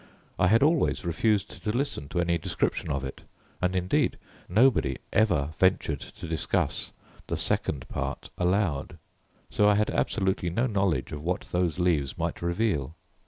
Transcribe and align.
I 0.39 0.47
had 0.47 0.63
always 0.63 1.05
refused 1.05 1.63
to 1.63 1.71
listen 1.71 2.07
to 2.09 2.19
any 2.19 2.39
description 2.39 2.89
of 2.89 3.03
it, 3.05 3.21
and 3.61 3.75
indeed, 3.75 4.17
nobody 4.49 4.97
ever 5.13 5.51
ventured 5.55 5.99
to 5.99 6.27
discuss 6.27 6.91
the 7.27 7.37
second 7.37 7.87
part 7.87 8.31
aloud, 8.35 8.97
so 9.51 9.69
I 9.69 9.75
had 9.75 9.91
absolutely 9.91 10.49
no 10.49 10.65
knowledge 10.65 11.11
of 11.11 11.21
what 11.21 11.41
those 11.51 11.77
leaves 11.77 12.17
might 12.17 12.41
reveal. 12.41 12.95